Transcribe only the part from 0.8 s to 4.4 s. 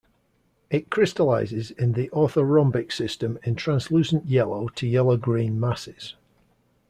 crystallizes in the orthorhombic system in translucent